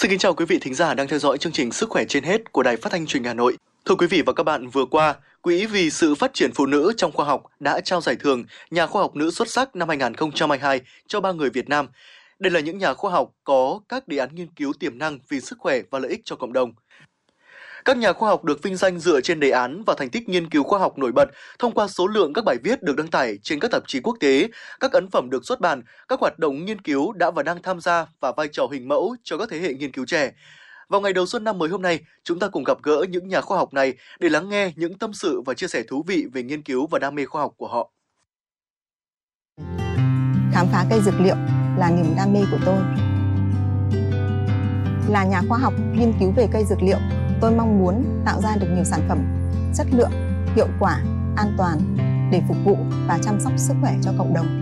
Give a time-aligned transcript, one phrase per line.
[0.00, 2.24] Xin kính chào quý vị thính giả đang theo dõi chương trình Sức khỏe trên
[2.24, 3.56] hết của Đài Phát thanh Truyền hình Hà Nội.
[3.84, 6.92] Thưa quý vị và các bạn, vừa qua, Quỹ vì sự phát triển phụ nữ
[6.96, 10.80] trong khoa học đã trao giải thưởng Nhà khoa học nữ xuất sắc năm 2022
[11.06, 11.88] cho ba người Việt Nam.
[12.38, 15.40] Đây là những nhà khoa học có các đề án nghiên cứu tiềm năng vì
[15.40, 16.72] sức khỏe và lợi ích cho cộng đồng.
[17.88, 20.50] Các nhà khoa học được vinh danh dựa trên đề án và thành tích nghiên
[20.50, 23.38] cứu khoa học nổi bật thông qua số lượng các bài viết được đăng tải
[23.42, 24.48] trên các tạp chí quốc tế,
[24.80, 27.80] các ấn phẩm được xuất bản, các hoạt động nghiên cứu đã và đang tham
[27.80, 30.32] gia và vai trò hình mẫu cho các thế hệ nghiên cứu trẻ.
[30.88, 33.40] Vào ngày đầu xuân năm mới hôm nay, chúng ta cùng gặp gỡ những nhà
[33.40, 36.42] khoa học này để lắng nghe những tâm sự và chia sẻ thú vị về
[36.42, 37.90] nghiên cứu và đam mê khoa học của họ.
[40.52, 41.36] Khám phá cây dược liệu
[41.78, 42.78] là niềm đam mê của tôi.
[45.08, 46.98] Là nhà khoa học nghiên cứu về cây dược liệu,
[47.40, 49.18] tôi mong muốn tạo ra được nhiều sản phẩm
[49.74, 50.10] chất lượng,
[50.56, 51.02] hiệu quả,
[51.36, 51.78] an toàn
[52.32, 54.60] để phục vụ và chăm sóc sức khỏe cho cộng đồng.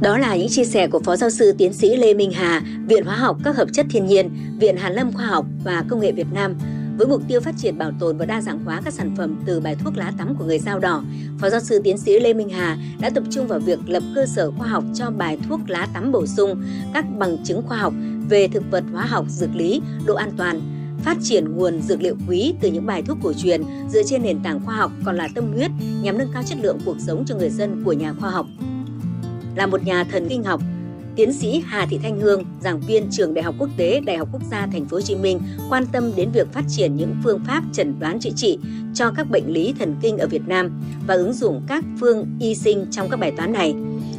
[0.00, 3.04] Đó là những chia sẻ của Phó Giáo sư Tiến sĩ Lê Minh Hà, Viện
[3.04, 4.30] Hóa học các hợp chất thiên nhiên,
[4.60, 6.54] Viện Hàn lâm Khoa học và Công nghệ Việt Nam.
[6.98, 9.60] Với mục tiêu phát triển bảo tồn và đa dạng hóa các sản phẩm từ
[9.60, 11.02] bài thuốc lá tắm của người dao đỏ,
[11.40, 14.26] Phó Giáo sư Tiến sĩ Lê Minh Hà đã tập trung vào việc lập cơ
[14.26, 16.62] sở khoa học cho bài thuốc lá tắm bổ sung,
[16.94, 17.94] các bằng chứng khoa học
[18.28, 20.60] về thực vật hóa học, dược lý, độ an toàn,
[21.02, 24.42] phát triển nguồn dược liệu quý từ những bài thuốc cổ truyền dựa trên nền
[24.42, 25.70] tảng khoa học còn là tâm huyết
[26.02, 28.46] nhằm nâng cao chất lượng cuộc sống cho người dân của nhà khoa học.
[29.56, 30.60] Là một nhà thần kinh học,
[31.16, 34.28] Tiến sĩ Hà Thị Thanh Hương, giảng viên trường Đại học Quốc tế Đại học
[34.32, 37.40] Quốc gia Thành phố Hồ Chí Minh quan tâm đến việc phát triển những phương
[37.46, 38.58] pháp chẩn đoán trị trị
[38.94, 42.54] cho các bệnh lý thần kinh ở Việt Nam và ứng dụng các phương y
[42.54, 43.74] sinh trong các bài toán này.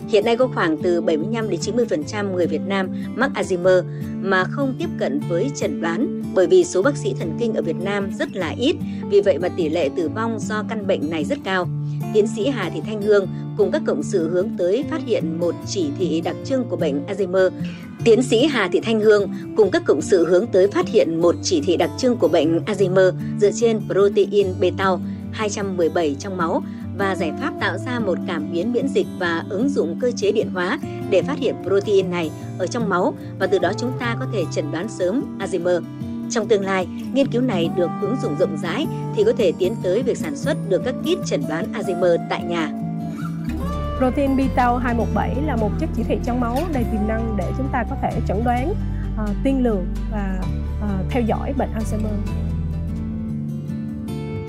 [0.07, 3.83] Hiện nay có khoảng từ 75 đến 90% người Việt Nam mắc Alzheimer
[4.21, 7.61] mà không tiếp cận với chẩn đoán bởi vì số bác sĩ thần kinh ở
[7.61, 8.75] Việt Nam rất là ít,
[9.09, 11.67] vì vậy mà tỷ lệ tử vong do căn bệnh này rất cao.
[12.13, 13.27] Tiến sĩ Hà Thị Thanh Hương
[13.57, 17.05] cùng các cộng sự hướng tới phát hiện một chỉ thị đặc trưng của bệnh
[17.05, 17.49] Alzheimer.
[18.03, 21.35] Tiến sĩ Hà Thị Thanh Hương cùng các cộng sự hướng tới phát hiện một
[21.43, 24.89] chỉ thị đặc trưng của bệnh Alzheimer dựa trên protein beta
[25.31, 26.63] 217 trong máu
[26.97, 30.31] và giải pháp tạo ra một cảm biến miễn dịch và ứng dụng cơ chế
[30.31, 30.79] điện hóa
[31.09, 34.43] để phát hiện protein này ở trong máu và từ đó chúng ta có thể
[34.51, 35.81] chẩn đoán sớm Alzheimer.
[36.29, 39.75] Trong tương lai, nghiên cứu này được ứng dụng rộng rãi thì có thể tiến
[39.83, 42.71] tới việc sản xuất được các kit chẩn đoán Alzheimer tại nhà.
[43.97, 47.67] Protein beta 217 là một chất chỉ thị trong máu đầy tiềm năng để chúng
[47.71, 48.73] ta có thể chẩn đoán,
[49.23, 50.39] uh, tiên lượng và
[50.79, 52.54] uh, theo dõi bệnh Alzheimer.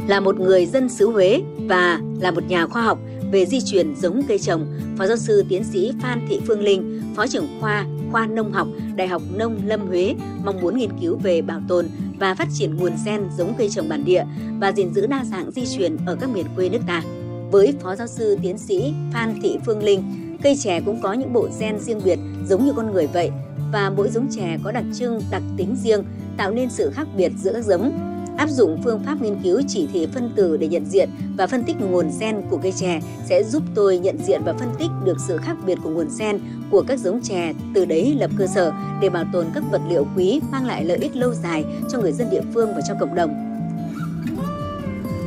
[0.09, 2.99] Là một người dân xứ Huế và là một nhà khoa học
[3.33, 4.67] về di truyền giống cây trồng,
[4.99, 8.69] Phó giáo sư tiến sĩ Phan Thị Phương Linh, Phó trưởng khoa khoa nông học
[8.97, 10.15] Đại học Nông Lâm Huế
[10.45, 11.87] mong muốn nghiên cứu về bảo tồn
[12.19, 14.25] và phát triển nguồn gen giống cây trồng bản địa
[14.61, 17.03] và gìn giữ đa dạng di truyền ở các miền quê nước ta.
[17.51, 20.03] Với Phó giáo sư tiến sĩ Phan Thị Phương Linh,
[20.43, 22.19] cây chè cũng có những bộ gen riêng biệt
[22.49, 23.31] giống như con người vậy
[23.73, 26.05] và mỗi giống chè có đặc trưng, đặc tính riêng
[26.37, 29.89] tạo nên sự khác biệt giữa các giống Áp dụng phương pháp nghiên cứu chỉ
[29.93, 33.45] thị phân tử để nhận diện và phân tích nguồn gen của cây chè sẽ
[33.45, 36.39] giúp tôi nhận diện và phân tích được sự khác biệt của nguồn gen
[36.71, 40.07] của các giống chè, từ đấy lập cơ sở để bảo tồn các vật liệu
[40.17, 43.15] quý mang lại lợi ích lâu dài cho người dân địa phương và cho cộng
[43.15, 43.47] đồng.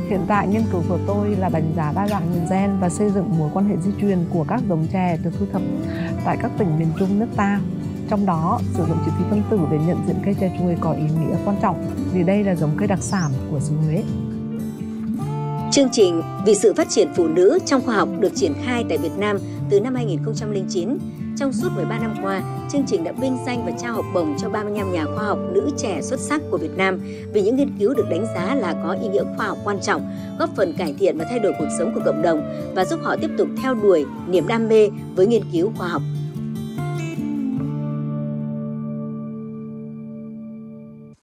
[0.08, 3.10] Hiện tại nghiên cứu của tôi là đánh giá đa dạng nguồn gen và xây
[3.10, 5.62] dựng mối quan hệ di truyền của các giống chè được thu thập
[6.24, 7.60] tại các tỉnh miền Trung nước ta.
[8.10, 10.92] Trong đó, sử dụng chữ ký phân tử để nhận diện cây tre chuối có
[10.92, 14.02] ý nghĩa quan trọng vì đây là giống cây đặc sản của xứ Huế.
[15.72, 18.98] Chương trình Vì sự phát triển phụ nữ trong khoa học được triển khai tại
[18.98, 19.38] Việt Nam
[19.70, 20.98] từ năm 2009.
[21.36, 24.48] Trong suốt 13 năm qua, chương trình đã vinh danh và trao học bổng cho
[24.48, 27.00] 35 nhà khoa học nữ trẻ xuất sắc của Việt Nam
[27.32, 30.10] vì những nghiên cứu được đánh giá là có ý nghĩa khoa học quan trọng,
[30.38, 33.16] góp phần cải thiện và thay đổi cuộc sống của cộng đồng và giúp họ
[33.16, 36.02] tiếp tục theo đuổi niềm đam mê với nghiên cứu khoa học.